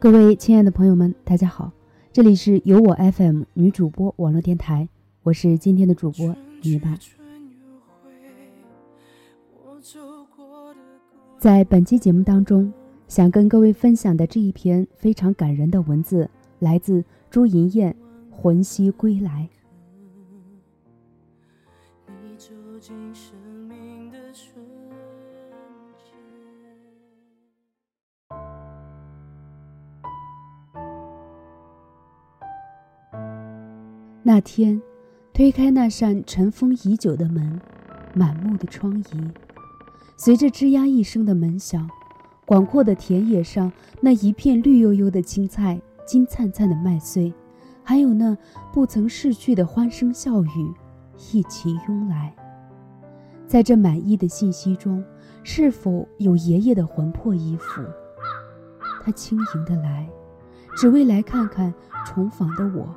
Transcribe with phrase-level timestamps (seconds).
[0.00, 1.72] 各位亲爱的朋友们，大家好，
[2.12, 4.88] 这里是由我 FM 女主播网络电台，
[5.24, 6.96] 我是今天的主播女爸。
[11.36, 12.72] 在本期节目当中，
[13.08, 17.92] 想跟各位分享的这一篇非常感人的文字，来自朱银燕
[18.32, 19.48] 《魂兮归来》。
[22.22, 23.32] 你究竟是
[34.28, 34.78] 那天，
[35.32, 37.58] 推开那扇尘封已久的门，
[38.12, 39.32] 满目的疮痍。
[40.18, 41.88] 随着吱呀一声的门响，
[42.44, 47.32] 广阔的田野上那一片绿油油的青菜、金灿灿的麦穗，
[47.82, 48.36] 还有那
[48.70, 50.74] 不曾逝去的欢声笑语，
[51.32, 52.36] 一起拥来。
[53.46, 55.02] 在这满意的信息中，
[55.42, 57.80] 是否有爷爷的魂魄依附？
[59.02, 60.06] 他轻盈的来，
[60.76, 61.72] 只为来看看
[62.04, 62.94] 重访的我。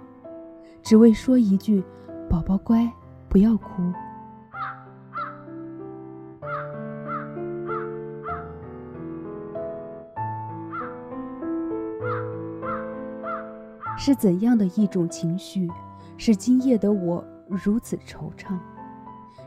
[0.83, 1.83] 只为说一句
[2.29, 2.91] ：“宝宝乖，
[3.29, 3.81] 不要哭。”
[13.97, 15.69] 是怎样的一种情绪，
[16.17, 18.57] 使今夜的我如此惆怅？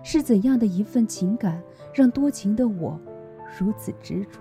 [0.05, 1.61] 是怎样的一份情感，
[1.93, 2.99] 让多情的我
[3.59, 4.39] 如此执着？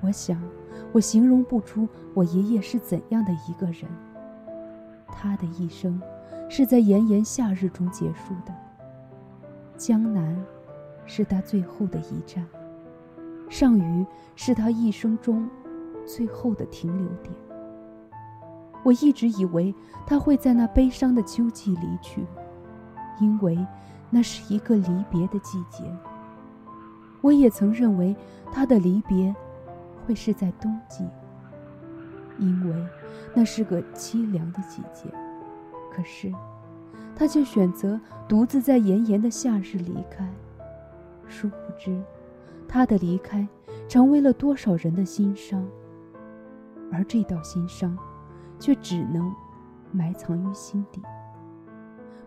[0.00, 0.42] 我想，
[0.90, 3.84] 我形容不出我爷爷是怎样的一个人。
[5.12, 6.00] 他的一生
[6.48, 8.52] 是在炎炎夏日中结束的。
[9.76, 10.36] 江南
[11.06, 12.44] 是他最后的一站，
[13.48, 15.48] 上虞是他一生中
[16.06, 17.34] 最后的停留点。
[18.82, 19.74] 我一直以为
[20.06, 22.26] 他会在那悲伤的秋季离去，
[23.20, 23.58] 因为
[24.10, 25.84] 那是一个离别的季节。
[27.20, 28.16] 我也曾认为
[28.50, 29.34] 他的离别
[30.04, 31.04] 会是在冬季。
[32.42, 32.74] 因为
[33.32, 35.08] 那是个凄凉的季节，
[35.92, 36.30] 可是
[37.14, 37.98] 他却选择
[38.28, 40.28] 独自在炎炎的夏日离开。
[41.28, 42.02] 殊不知，
[42.68, 43.46] 他的离开
[43.88, 45.64] 成为了多少人的心伤，
[46.90, 47.96] 而这道心伤，
[48.58, 49.32] 却只能
[49.92, 51.00] 埋藏于心底。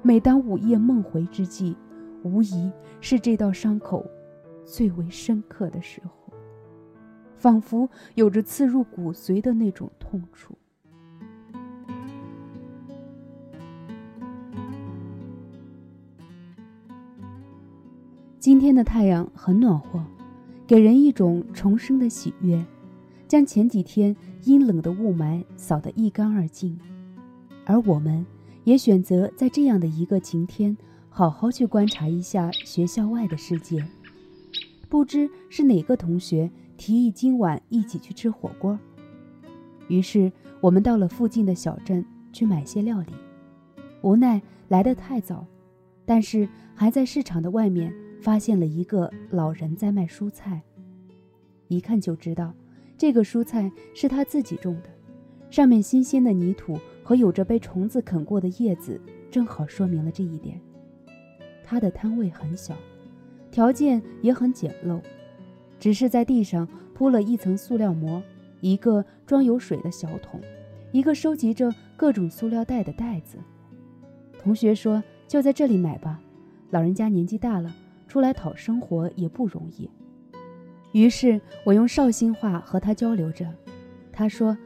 [0.02, 1.76] 每当午夜梦回之际，
[2.24, 2.72] 无疑
[3.02, 4.06] 是这道伤口
[4.64, 6.25] 最为深刻的时候。
[7.36, 10.56] 仿佛有着刺入骨髓的那种痛楚。
[18.40, 20.04] 今天的太阳很暖和，
[20.68, 22.64] 给人一种重生的喜悦，
[23.28, 26.80] 将前几天阴冷的雾霾扫得一干二净。
[27.66, 28.24] 而我们
[28.64, 30.78] 也选择在这样的一个晴天，
[31.10, 33.84] 好好去观察一下学校外的世界。
[34.90, 36.52] 不知是哪个同学。
[36.78, 38.78] 提议今晚一起去吃火锅，
[39.88, 40.32] 于是
[40.62, 43.14] 我们到了附近的小镇去买些料理。
[44.02, 45.46] 无奈来得太早，
[46.06, 50.62] 但是还在市场的外面发现了一个老人在卖蔬菜。
[51.68, 52.54] 一看就知道，
[52.98, 54.90] 这个蔬菜是他自己种的，
[55.50, 59.00] 上面新鲜的泥土和有着被虫子啃过的叶子，
[59.32, 60.62] 正好说明了这一点。
[61.64, 62.76] 他的摊位很小，
[63.50, 65.02] 条件也很简陋。
[65.80, 68.22] 只是在地上铺了一层塑料膜，
[68.62, 70.40] 一个装有水的小桶，
[70.92, 73.38] 一个收集着各种塑料袋的袋子。
[74.40, 76.20] 同学说：“就在这里买吧，
[76.70, 77.76] 老人家年纪大了，
[78.08, 79.90] 出来讨生活也不容易。”
[80.94, 83.46] 于是我用绍兴话和他交流着。
[84.12, 84.58] 他说：“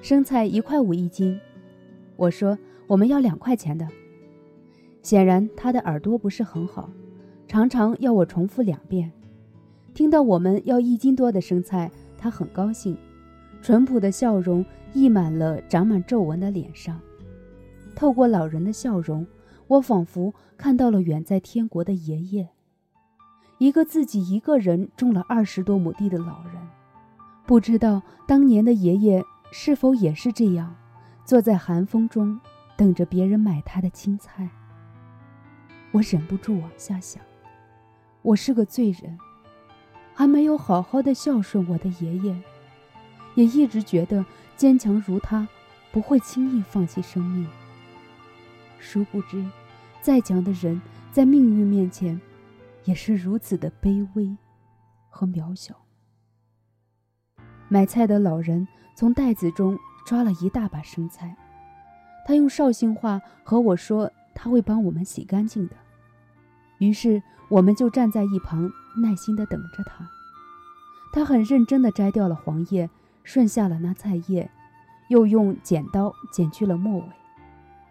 [0.00, 1.38] 生菜一块五一斤。
[2.16, 2.56] 我说
[2.86, 3.86] 我们要两块钱的。
[5.02, 6.90] 显然他的耳朵不是很好，
[7.46, 9.12] 常常要我重复两遍。
[9.94, 11.88] 听到我们要一斤多的生菜，
[12.18, 12.98] 他很高兴，
[13.62, 17.00] 淳朴的笑容溢满了长满皱纹的脸上。
[17.94, 19.24] 透过老人的笑容，
[19.68, 22.48] 我仿佛看到了远在天国的爷爷，
[23.58, 26.54] 一个自己一个人种了二十多亩地的老人。
[27.46, 30.74] 不知道当年的爷爷是否也是这样，
[31.24, 32.40] 坐在寒风中，
[32.76, 34.50] 等着别人买他的青菜。
[35.92, 37.22] 我忍不住往下想，
[38.22, 39.16] 我是个罪人，
[40.14, 42.42] 还没有好好的孝顺我的爷爷，
[43.34, 44.24] 也一直觉得
[44.56, 45.46] 坚强如他，
[45.92, 47.46] 不会轻易放弃生命。
[48.78, 49.44] 殊不知，
[50.00, 50.80] 再强的人
[51.10, 52.20] 在命运面前，
[52.84, 54.36] 也是如此的卑微
[55.10, 55.74] 和渺小。
[57.68, 59.76] 买菜的老人从袋子中
[60.06, 61.34] 抓了一大把生菜，
[62.26, 65.74] 他用绍兴话和我说，他会帮我们洗干净的。
[66.78, 70.08] 于是，我们就站在一旁，耐心地等着他。
[71.12, 72.90] 他很认真地摘掉了黄叶，
[73.22, 74.50] 顺下了那菜叶，
[75.08, 77.04] 又用剪刀剪去了末尾，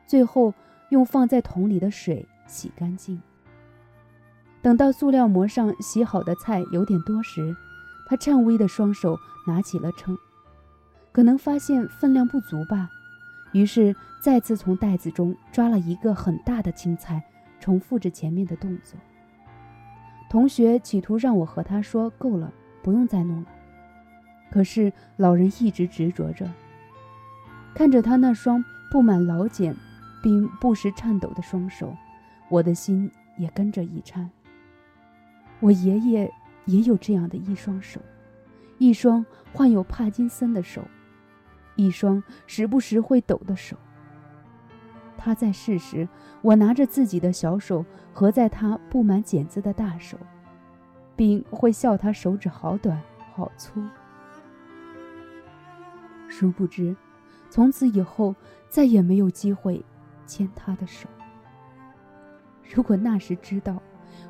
[0.05, 0.53] 最后
[0.89, 3.21] 用放在桶里的水洗干净。
[4.61, 7.55] 等到塑料膜上洗好的菜有点多时，
[8.07, 9.17] 他颤巍的双手
[9.47, 10.17] 拿起了秤，
[11.11, 12.89] 可能发现分量不足吧，
[13.53, 17.23] 于是再次从袋子中抓了一个很大的青菜。
[17.59, 18.99] 重复着前面的动作。
[20.33, 22.51] 同学企图让我和他说：“够了，
[22.81, 23.47] 不用再弄了。”
[24.51, 26.49] 可是老人一直执着着。
[27.75, 29.75] 看着他那双布满老茧
[30.23, 31.95] 并不时颤抖的双手，
[32.49, 34.27] 我的心也跟着一颤。
[35.59, 36.33] 我爷爷
[36.65, 38.01] 也有这样的一双手，
[38.79, 40.81] 一双患有帕金森的手，
[41.75, 43.77] 一双时不时会抖的手。
[45.23, 46.05] 他在世时，
[46.41, 50.17] 我拿着自己的小手合在他布满茧子的大手，
[51.15, 53.01] 并会笑他手指好短
[53.33, 53.81] 好粗。
[56.27, 56.93] 殊不知，
[57.49, 58.35] 从此以后
[58.67, 59.81] 再也没有机会
[60.25, 61.07] 牵他的手。
[62.75, 63.81] 如果那时知道，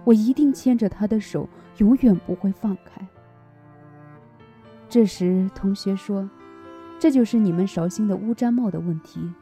[0.04, 3.04] 我一定牵着他的手，永远不会放开。
[4.88, 6.30] 这时，同学说
[7.00, 9.34] ：“这就是你们绍兴的乌毡帽的问题。”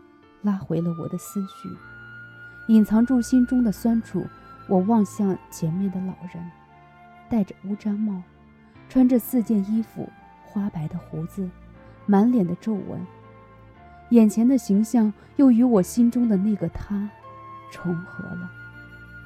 [0.41, 1.69] 拉回了我的思绪，
[2.67, 4.25] 隐藏住心中的酸楚。
[4.67, 6.49] 我望向前面的老人，
[7.29, 8.21] 戴着乌毡帽，
[8.87, 10.07] 穿着四件衣服，
[10.45, 11.49] 花白的胡子，
[12.05, 13.05] 满脸的皱纹。
[14.11, 17.09] 眼前的形象又与我心中的那个他
[17.69, 18.49] 重合了。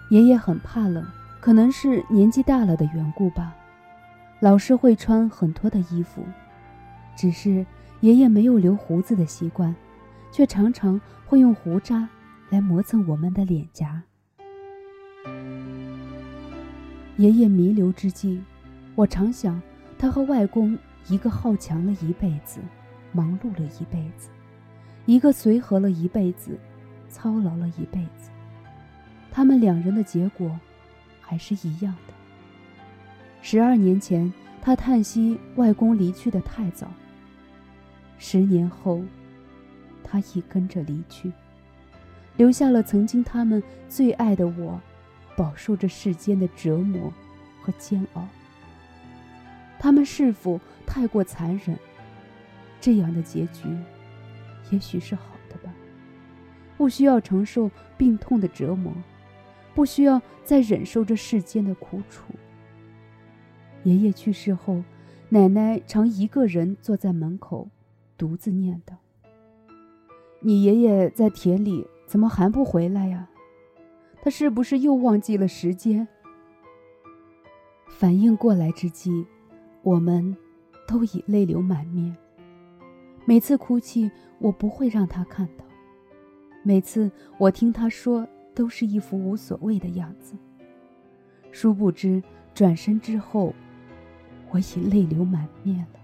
[0.09, 1.05] 爷爷很怕冷，
[1.39, 3.53] 可能是年纪大了的缘故吧，
[4.39, 6.25] 老是会穿很多的衣服。
[7.15, 7.65] 只是
[7.99, 9.75] 爷爷没有留胡子的习惯。
[10.35, 12.09] 却常常会用胡渣
[12.49, 14.03] 来磨蹭我们的脸颊。
[17.15, 18.41] 爷爷弥留之际，
[18.95, 19.61] 我常想，
[19.97, 20.77] 他和外公
[21.07, 22.59] 一个好强了一辈子，
[23.13, 24.27] 忙碌了一辈子；
[25.05, 26.59] 一个随和了一辈子，
[27.07, 28.29] 操劳了一辈子。
[29.31, 30.59] 他们两人的结果
[31.21, 32.13] 还是一样的。
[33.41, 36.91] 十二年前，他叹息外公离去的太早。
[38.17, 39.01] 十年后。
[40.07, 41.31] 他已跟着离去，
[42.37, 44.79] 留下了曾经他们最爱的我，
[45.35, 47.11] 饱受着世间的折磨
[47.63, 48.27] 和煎熬。
[49.79, 51.75] 他们是否太过残忍？
[52.79, 53.67] 这样的结局，
[54.69, 55.73] 也许是好的吧。
[56.77, 58.93] 不需要承受病痛的折磨，
[59.73, 62.25] 不需要再忍受这世间的苦楚。
[63.83, 64.83] 爷爷去世后，
[65.29, 67.69] 奶奶常一个人坐在门口，
[68.17, 68.93] 独自念叨。
[70.47, 73.27] 你爷爷在田里，怎么还不回来呀？
[74.21, 76.07] 他是不是又忘记了时间？
[77.87, 79.25] 反应过来之际，
[79.81, 80.37] 我们
[80.87, 82.15] 都已泪流满面。
[83.25, 85.65] 每次哭泣，我不会让他看到；
[86.61, 87.09] 每次
[87.39, 90.35] 我听他说，都是一副无所谓的样子。
[91.51, 92.21] 殊不知，
[92.53, 93.51] 转身之后，
[94.51, 95.99] 我已泪流满面了。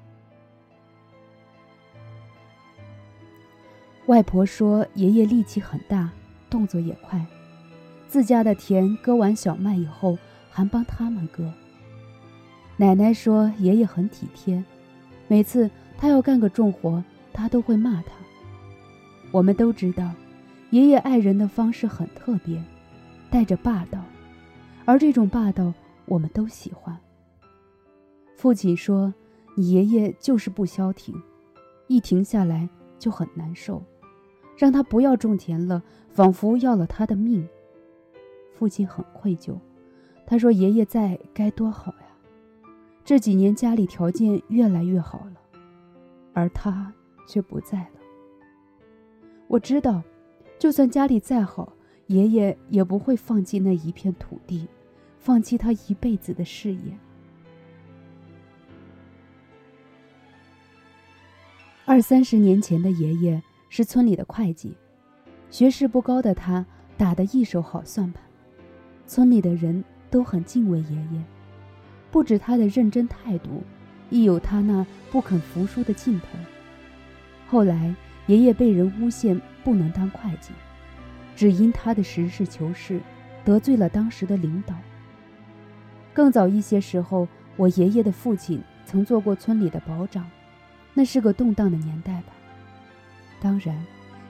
[4.08, 6.10] 外婆说：“爷爷力气很大，
[6.50, 7.24] 动作也快。
[8.08, 10.18] 自家的田割完小麦以后，
[10.50, 11.50] 还帮他们割。”
[12.78, 14.62] 奶奶说：“爷爷很体贴，
[15.28, 18.12] 每次他要干个重活，他都会骂他。”
[19.32, 20.12] 我们都知道，
[20.72, 22.62] 爷爷爱人的方式很特别，
[23.30, 24.04] 带着霸道，
[24.84, 25.72] 而这种霸道
[26.06, 26.98] 我们都喜欢。
[28.36, 29.14] 父亲说
[29.56, 31.16] ：“你爷爷就是不消停，
[31.88, 32.68] 一停下来。”
[33.02, 33.84] 就很难受，
[34.56, 37.48] 让他不要种田了，仿佛要了他的命。
[38.54, 39.58] 父亲很愧疚，
[40.26, 42.06] 他说：“爷爷在该多好呀！
[43.04, 45.42] 这几年家里条件越来越好了，
[46.34, 46.94] 而他
[47.28, 47.90] 却不在了。
[49.48, 50.04] 我知道，
[50.60, 51.74] 就算家里再好，
[52.06, 54.68] 爷爷也不会放弃那一片土地，
[55.18, 56.98] 放弃他一辈子的事业。”
[61.86, 63.42] 二三十年前的爷爷
[63.74, 64.76] 是村里的会计，
[65.50, 66.66] 学识不高的他
[66.98, 68.22] 打得一手好算盘。
[69.08, 71.24] 村里的人都很敬畏爷爷，
[72.12, 73.64] 不止他的认真态度，
[74.10, 76.26] 亦有他那不肯服输的劲头。
[77.48, 77.96] 后来
[78.28, 80.52] 爷爷被人诬陷不能当会计，
[81.34, 83.00] 只因他的实事求是，
[83.46, 84.76] 得罪了当时的领导。
[86.14, 87.26] 更早一些时候，
[87.56, 90.30] 我爷爷的父亲曾做过村里的保长，
[90.94, 92.34] 那是个动荡的年代吧。
[93.42, 93.76] 当然，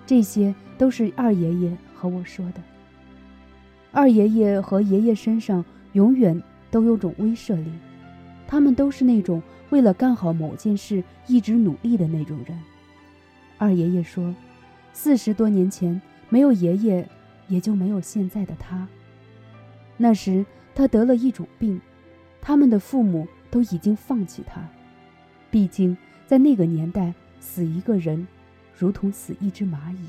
[0.08, 2.62] 这些都是二爷爷和我说的。
[3.92, 6.42] 二爷爷和爷爷身上永远
[6.72, 7.70] 都有种威慑力，
[8.48, 12.58] 他们都是那种为了干好某件事一直努力的那种人。
[13.58, 14.34] 二爷爷说，
[14.94, 17.06] 四十多年前没有爷爷，
[17.50, 18.88] 也就没有现在的他。
[19.98, 21.80] 那时他得了一种病，
[22.40, 24.66] 他们的父母都已经放弃他，
[25.52, 28.26] 毕竟在那个年代，死一个人，
[28.82, 30.08] 如同死一只蚂蚁。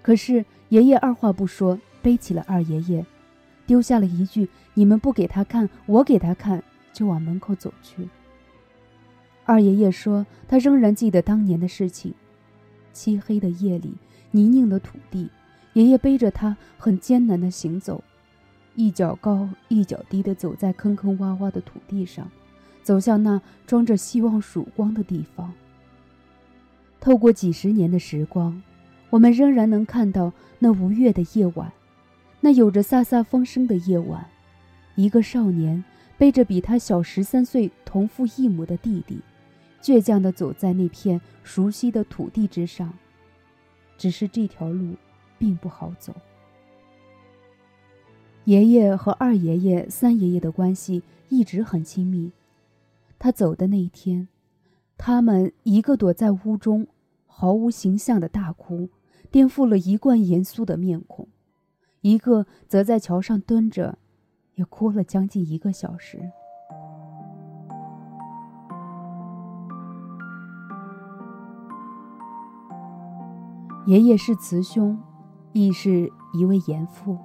[0.00, 1.78] 可是爷爷二话不说。
[2.02, 3.04] 背起了二爷爷，
[3.66, 6.62] 丢下了一句：“你们不给他看，我给他看。”
[6.94, 8.08] 就往门口走去。
[9.44, 12.14] 二爷爷说：“他仍然记得当年的事情。
[12.94, 13.92] 漆黑的夜里，
[14.30, 15.28] 泥泞的土地，
[15.74, 18.02] 爷爷背着他很艰难地行走，
[18.74, 22.30] 一脚高一脚低地走在坑坑洼洼的土地上，
[22.82, 25.52] 走向那装着希望曙光的地方。
[27.00, 28.62] 透过几十年的时光，
[29.08, 31.72] 我们仍然能看到那无月的夜晚。”
[32.42, 34.26] 那有着飒飒风声的夜晚，
[34.94, 35.84] 一个少年
[36.16, 39.20] 背着比他小十三岁、同父异母的弟弟，
[39.82, 42.92] 倔强地走在那片熟悉的土地之上。
[43.98, 44.94] 只是这条路
[45.38, 46.14] 并不好走。
[48.44, 52.32] 爷爷和二爷爷、三爷爷的关系一直很亲密。
[53.18, 54.26] 他走的那一天，
[55.02, 56.86] 他们一个躲在屋中，
[57.26, 58.90] 毫无形象的大哭，
[59.30, 61.26] 颠覆了一贯严肃的面孔。
[62.02, 63.96] 一个则在桥上蹲着，
[64.56, 66.30] 也哭了将近一个小时。
[73.86, 74.98] 爷爷是慈兄，
[75.54, 77.16] 亦是一位严父。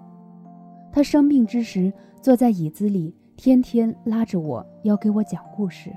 [0.93, 1.91] 他生病之时，
[2.21, 5.93] 坐在椅子里，天天拉着我要给我讲故事。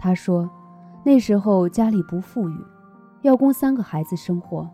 [0.00, 0.50] 他说，
[1.04, 2.64] 那时候家里不富裕，
[3.22, 4.68] 要供三个孩子生活，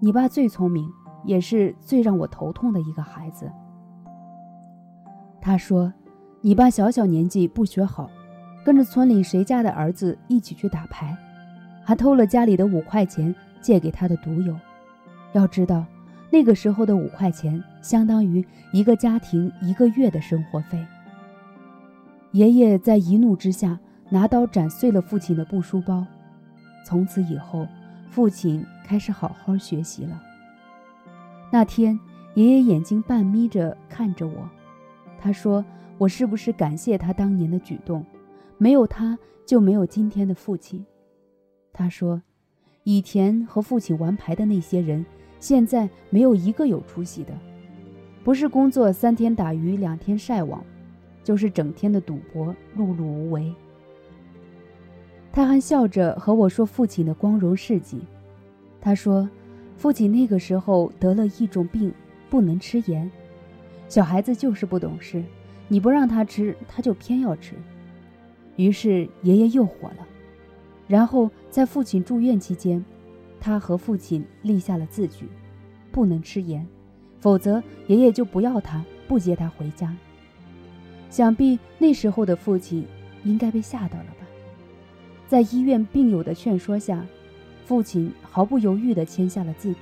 [0.00, 0.88] 你爸最聪明。
[1.24, 3.50] 也是最让我头痛的一个孩子。
[5.40, 5.92] 他说
[6.40, 8.08] ：“你爸小小年纪不学好，
[8.64, 11.16] 跟着村里谁家的儿子一起去打牌，
[11.84, 14.54] 还偷了家里的五块钱借给他的独友。
[15.32, 15.84] 要知道，
[16.30, 20.86] 那个时候的五块钱相当于一个家庭一个月的生活费。”
[22.30, 23.76] 爷爷在一怒之下
[24.08, 26.06] 拿刀斩碎了父亲的布书包。
[26.84, 27.66] 从此以后，
[28.08, 30.22] 父亲开始好好学习了。
[31.50, 31.98] 那天，
[32.34, 34.48] 爷爷眼睛半眯着看着我，
[35.18, 35.64] 他说
[35.98, 38.04] ：“我是不是感谢他当年的举动？
[38.58, 40.84] 没有他，就没有今天的父亲。”
[41.72, 42.22] 他说
[42.84, 45.04] ：“以前和父亲玩牌的那些人，
[45.40, 47.34] 现在没有一个有出息的，
[48.22, 50.64] 不是工作三天打鱼两天晒网，
[51.24, 53.52] 就是整天的赌博，碌碌无为。”
[55.36, 58.00] 他还笑着和我说父亲的光荣事迹，
[58.80, 59.28] 他说。
[59.76, 61.92] 父亲那个时候得了一种病，
[62.30, 63.10] 不能吃盐。
[63.90, 65.22] 小孩子就是不懂事，
[65.68, 67.54] 你不让他吃，他就偏要吃。
[68.56, 70.06] 于是爷爷又火了。
[70.88, 72.82] 然后在父亲住院期间，
[73.38, 75.28] 他和父亲立下了字据，
[75.92, 76.66] 不能吃盐，
[77.20, 79.94] 否则爷爷就不要他，不接他回家。
[81.10, 82.86] 想必那时候的父亲
[83.24, 84.15] 应该被吓到了？
[85.28, 87.04] 在医院病友的劝说下。
[87.64, 89.80] 父亲毫不犹豫地签下了字据。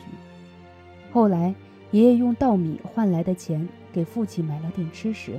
[1.12, 1.54] 后来，
[1.90, 5.38] 爷爷用稻米换来的钱给父亲买了点吃食，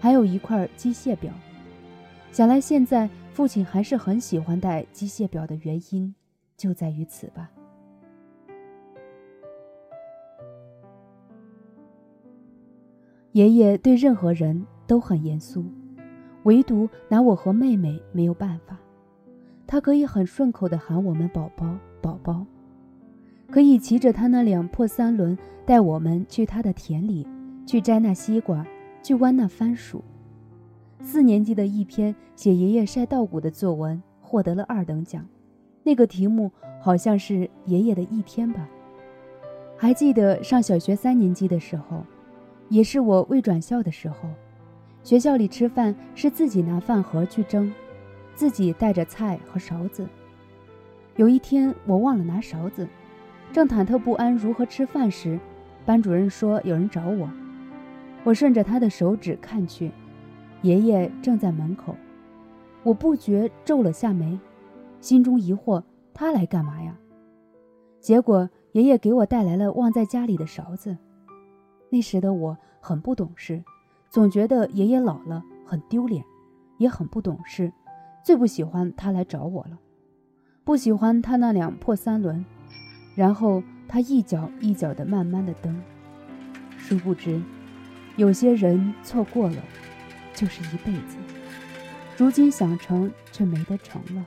[0.00, 1.30] 还有一块机械表。
[2.30, 6.14] 想来，现在父亲还是很喜欢戴机械表的原因，
[6.56, 7.50] 就在于此吧。
[13.32, 15.62] 爷爷对任何人都很严肃，
[16.44, 18.78] 唯独拿我和妹妹没有办法。
[19.72, 22.44] 他可以很顺口地喊我们宝宝宝宝，
[23.50, 27.26] 可以骑着他那辆破三轮带我们去他的田里，
[27.64, 28.66] 去摘那西瓜，
[29.02, 30.04] 去弯那番薯。
[31.00, 35.26] 四年级的一篇写爷爷晒稻谷的作文获得了二等奖，
[35.82, 38.68] 那个题目好像是爷爷的一天吧。
[39.78, 42.04] 还记得上小学三年级的时候，
[42.68, 44.28] 也是我未转校的时候，
[45.02, 47.72] 学校里吃饭是自己拿饭盒去蒸。
[48.34, 50.06] 自己带着菜和勺子。
[51.16, 52.88] 有一天我忘了拿勺子，
[53.52, 55.38] 正忐忑不安如何吃饭时，
[55.84, 57.30] 班主任说有人找我。
[58.24, 59.90] 我顺着他的手指看去，
[60.62, 61.94] 爷爷正在门口。
[62.82, 64.38] 我不觉皱了下眉，
[65.00, 65.82] 心中疑惑：
[66.14, 66.96] 他来干嘛呀？
[68.00, 70.96] 结果爷爷给我带来了忘在家里的勺子。
[71.90, 73.62] 那时的我很不懂事，
[74.08, 76.24] 总觉得爷爷老了很丢脸，
[76.78, 77.72] 也很不懂事。
[78.22, 79.78] 最不喜欢他来找我了，
[80.62, 82.44] 不喜欢他那辆破三轮，
[83.16, 85.82] 然后他一脚一脚的慢慢的蹬。
[86.78, 87.42] 殊不知，
[88.16, 89.56] 有些人错过了，
[90.34, 91.16] 就是一辈子。
[92.16, 94.24] 如今想成却没得成了。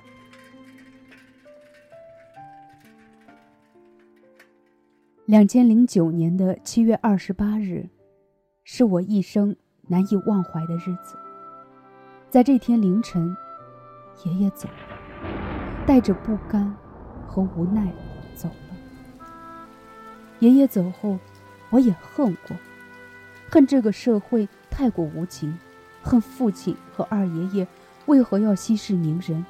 [5.26, 7.88] 两千零九年的七月二十八日，
[8.66, 9.56] 是我一生
[9.88, 11.18] 难以忘怀的日子。
[12.30, 13.34] 在这天凌晨。
[14.24, 16.76] 爷爷走了，带着不甘
[17.28, 17.92] 和无奈
[18.34, 18.76] 走了。
[20.40, 21.18] 爷爷走后，
[21.70, 22.56] 我也恨过，
[23.50, 25.58] 恨这个社会太过无情，
[26.02, 27.68] 恨父亲和二爷爷
[28.06, 29.46] 为何要息事宁人，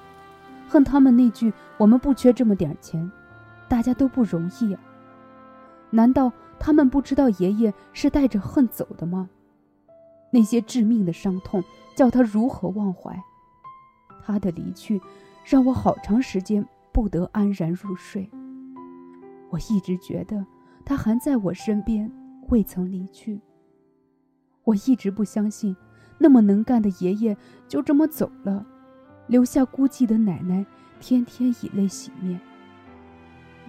[0.67, 3.11] 恨他们那句“我们不缺这么点钱，
[3.67, 4.79] 大家都不容易啊”。
[5.91, 9.29] 难道他们不知道爷爷是带着恨走的吗？
[10.31, 11.63] 那些致命的伤痛，
[11.95, 13.17] 叫他如何忘怀？
[14.25, 14.99] 他的离去，
[15.43, 18.27] 让我好长时间不得安然入睡。
[19.51, 20.43] 我一直觉得
[20.83, 22.11] 他还在我身边，
[22.49, 23.39] 未曾离去。
[24.63, 25.75] 我一直不相信，
[26.17, 28.65] 那么能干的爷爷就这么走了，
[29.27, 30.65] 留下孤寂的奶奶，
[30.99, 32.39] 天天以泪洗面。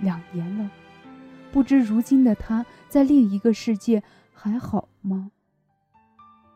[0.01, 0.71] 两年了，
[1.53, 5.31] 不知如今的他在另一个世界还好吗？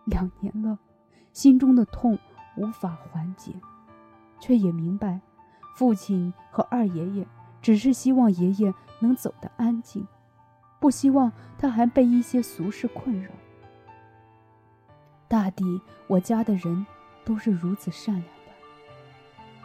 [0.07, 0.79] 两年了，
[1.35, 2.19] 心中的痛
[2.57, 3.53] 无法缓解。
[4.41, 5.21] 却也明白，
[5.77, 7.27] 父亲和二爷爷
[7.63, 10.07] 只是希望爷爷能走得安静，
[10.81, 13.31] 不希望他还被一些俗事困扰。
[15.29, 16.87] 大抵我家的人
[17.25, 18.31] 都是如此善良的。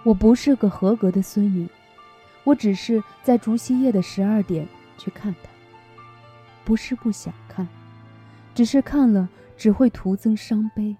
[0.04, 1.68] 我不是个合格的孙女，
[2.44, 5.50] 我只是在除夕夜的十二点去看他，
[6.64, 7.68] 不是不想看，
[8.54, 10.96] 只是看了只会徒增伤悲。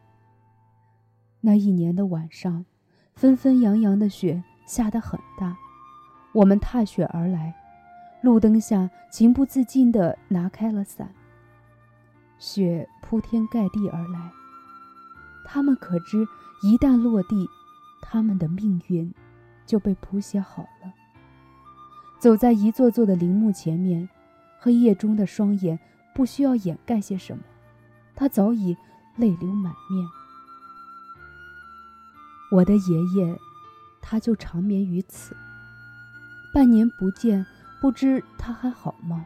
[1.42, 2.66] 那一年的晚上。
[3.16, 5.56] 纷纷扬扬的雪下得很大，
[6.34, 7.56] 我们踏雪而来，
[8.22, 11.10] 路灯下情不自禁地拿开了伞。
[12.38, 14.32] 雪铺天盖地而来，
[15.46, 16.28] 他们可知
[16.62, 17.48] 一旦落地，
[18.02, 19.14] 他们的命运
[19.66, 20.94] 就被谱写好了。
[22.20, 24.10] 走在一座座的陵墓前面，
[24.60, 25.80] 黑夜中的双眼
[26.14, 27.42] 不需要掩盖些什么，
[28.14, 28.76] 他早已
[29.16, 30.06] 泪流满面。
[32.56, 33.38] 我的爷爷，
[34.02, 35.36] 他就长眠于此。
[36.54, 37.46] 半年不见，
[37.82, 39.26] 不知他还好吗？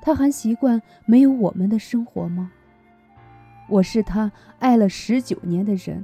[0.00, 2.50] 他还习惯没有我们的生活吗？
[3.68, 6.02] 我是他爱了十九年的人，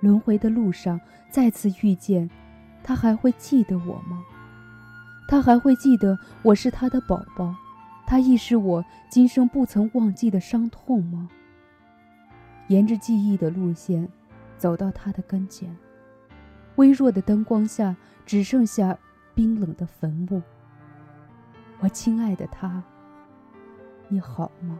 [0.00, 2.28] 轮回的路上再次遇见，
[2.82, 4.24] 他还会记得我吗？
[5.28, 7.54] 他还会记得我是他的宝宝，
[8.08, 11.28] 他亦是我今生不曾忘记的伤痛吗？
[12.66, 14.08] 沿着记忆的路线。
[14.60, 15.74] 走到他的跟前，
[16.76, 17.96] 微弱的灯光下，
[18.26, 18.96] 只剩下
[19.34, 20.42] 冰冷的坟墓。
[21.78, 22.82] 我亲爱的他，
[24.08, 24.78] 你好吗？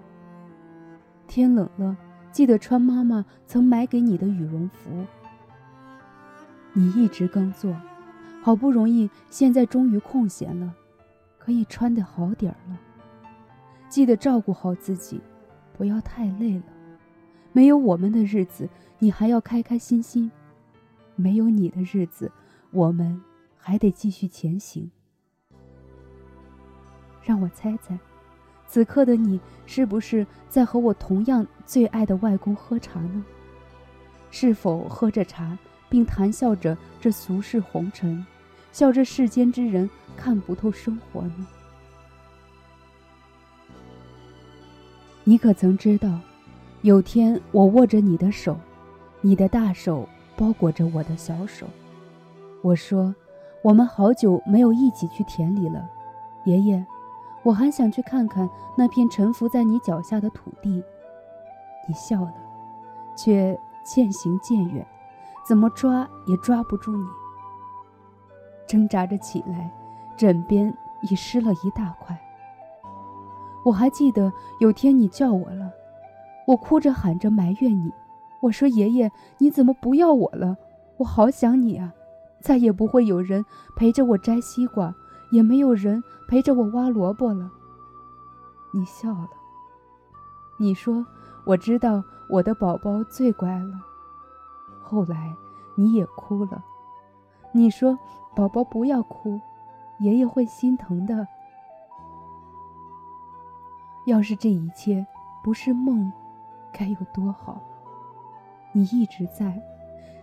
[1.26, 1.96] 天冷了，
[2.30, 4.90] 记得穿妈妈曾买给你的羽绒服。
[6.74, 7.74] 你一直耕作，
[8.42, 10.74] 好不容易，现在终于空闲了，
[11.38, 12.78] 可以穿得好点儿了。
[13.88, 15.22] 记得照顾好自己，
[15.72, 16.64] 不要太累了。
[17.52, 18.68] 没有我们的日子。
[19.02, 20.30] 你还要开开心心，
[21.16, 22.30] 没有你的日子，
[22.70, 23.18] 我们
[23.56, 24.90] 还得继续前行。
[27.22, 27.98] 让我猜猜，
[28.66, 33.24] 此刻的你是不是在和我同样最爱的外公喝茶呢？
[34.30, 35.56] 是否喝着茶，
[35.88, 38.24] 并谈笑着这俗世红尘，
[38.70, 41.46] 笑着世间之人看不透生活呢？
[45.24, 46.20] 你可曾知道，
[46.82, 48.56] 有天我握着你的手。
[49.22, 51.66] 你的大手包裹着我的小手，
[52.62, 53.14] 我说
[53.62, 55.86] ：“我们好久没有一起去田里了，
[56.46, 56.82] 爷爷，
[57.42, 60.82] 我还想去看看那片沉浮在你脚下的土地。
[61.86, 62.34] 你笑了，
[63.14, 64.86] 却渐行渐远，
[65.46, 67.04] 怎么抓也抓不住你。
[68.66, 69.70] 挣扎着起来，
[70.16, 72.18] 枕边已湿了一大块。
[73.66, 75.70] 我还记得有天你叫我了，
[76.50, 77.92] 我哭着喊着埋怨你，
[78.40, 80.56] 我说：“爷爷，你怎么不要我了？
[80.96, 81.92] 我好想你啊！
[82.40, 83.44] 再也不会有人
[83.76, 84.92] 陪着我摘西瓜，
[85.30, 87.48] 也没有人陪着我挖萝卜了。”
[88.74, 89.28] 你笑了，
[90.58, 91.06] 你说
[91.46, 93.78] ：“我知道我的宝宝最乖了。”
[94.82, 95.32] 后来
[95.76, 96.64] 你也哭了，
[97.52, 97.96] 你说
[98.34, 99.40] ：“宝宝不要哭，
[100.00, 101.28] 爷爷会心疼的。”
[104.06, 105.06] 要是这一切
[105.44, 106.12] 不是梦，
[106.72, 107.62] 该有多好！
[108.72, 109.60] 你一直在，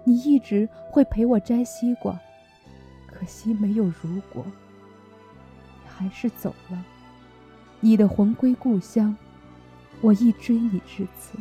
[0.04, 2.20] 你一直会陪我摘西瓜，
[3.06, 6.84] 可惜没有如果，你还是走了。
[7.80, 9.16] 你的魂归故乡，
[10.02, 11.38] 我一追你至此。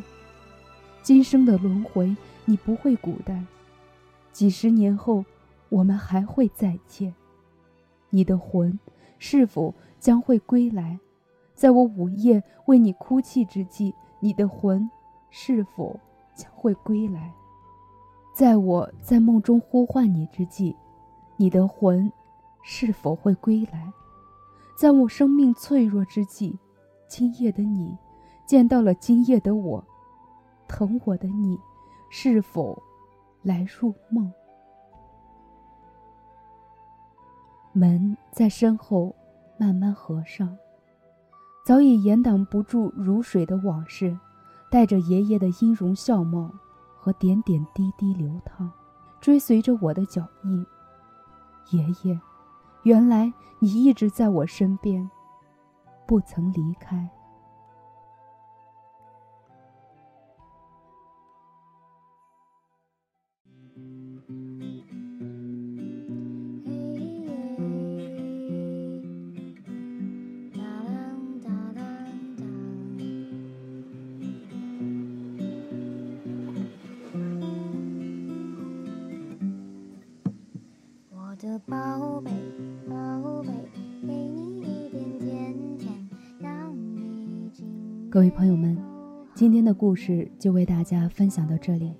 [1.01, 2.15] 今生的轮回，
[2.45, 3.47] 你不会孤单。
[4.31, 5.23] 几十年后，
[5.69, 7.13] 我们还会再见。
[8.09, 8.77] 你的魂
[9.17, 10.99] 是否将会归来？
[11.55, 14.89] 在我午夜为你哭泣之际，你的魂
[15.29, 15.99] 是否
[16.33, 17.33] 将会归来？
[18.33, 20.75] 在我在梦中呼唤你之际，
[21.37, 22.11] 你的魂
[22.61, 23.91] 是否会归来？
[24.79, 26.57] 在我生命脆弱之际，
[27.07, 27.97] 今夜的你
[28.45, 29.83] 见到了今夜的我，
[30.67, 31.59] 疼我的你
[32.09, 32.81] 是否
[33.41, 34.31] 来入梦？
[37.73, 39.15] 门在身后
[39.57, 40.55] 慢慢合上。
[41.65, 44.17] 早已掩挡不住如水的往事，
[44.69, 46.51] 带着爷爷的音容笑貌
[46.97, 48.69] 和点点滴滴流淌，
[49.21, 50.65] 追随着我的脚印。
[51.71, 52.19] 爷爷，
[52.83, 55.09] 原来你一直在我身边，
[56.05, 57.09] 不曾离开。
[81.65, 82.31] 宝贝，
[82.89, 83.47] 宝贝，
[84.01, 87.49] 给你一点甜甜，让你
[88.09, 88.77] 各位朋友们，
[89.33, 91.93] 今天的故事就为大家分享到这里。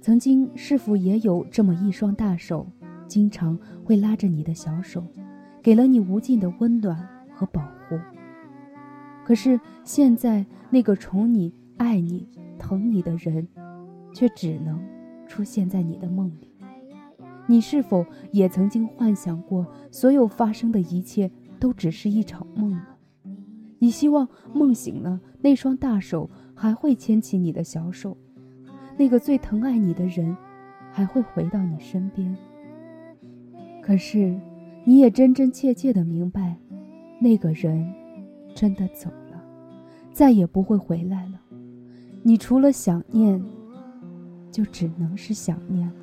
[0.00, 2.66] 曾经是否也有这么一双大手，
[3.06, 5.04] 经常会拉着你的小手，
[5.62, 7.98] 给了你无尽的温暖和保护？
[9.26, 12.26] 可是现在，那个宠你、爱你、
[12.58, 13.46] 疼你的人，
[14.14, 14.82] 却只能
[15.28, 16.48] 出现在你的梦里。
[17.46, 22.80] 你是否也曾经幻想过，所有发生的一切都只是一场梦？
[23.78, 28.16] 你希望梦醒了，那双大手还会牵起你的小手，
[28.96, 30.36] 那个最疼爱你的人
[30.92, 32.36] 还会回到你身边。
[33.82, 34.38] 可是，
[34.84, 36.56] 你也真真切切的明白，
[37.20, 37.92] 那个人
[38.54, 39.42] 真的走了，
[40.12, 41.40] 再也不会回来了。
[42.22, 43.42] 你除了想念，
[44.52, 45.84] 就只能是想念。
[45.88, 45.94] 了，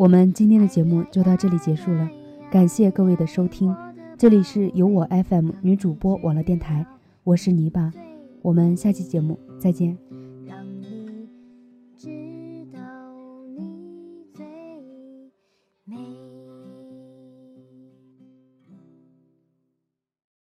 [0.00, 2.08] 我们今天的节目就到这里结束了，
[2.50, 3.76] 感谢各位的收听。
[4.16, 6.86] 这里是由我 FM 女主播网络电台，
[7.22, 7.92] 我是泥巴，
[8.40, 9.98] 我们下期节目再见。